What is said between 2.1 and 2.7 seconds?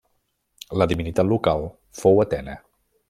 Atena.